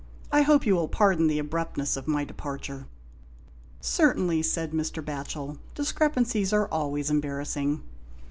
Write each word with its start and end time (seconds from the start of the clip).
I 0.31 0.41
hope 0.41 0.65
you 0.65 0.73
will 0.73 0.87
pardon 0.87 1.27
the 1.27 1.37
abruptness 1.37 1.95
of 1.95 2.07
my 2.07 2.25
departure." 2.25 2.87
"Certainly," 3.81 4.41
said 4.41 4.71
Mr. 4.71 5.05
Batchel, 5.05 5.59
"discrepancies 5.75 6.51
are 6.51 6.67
always 6.69 7.11
embarrassing." 7.11 7.83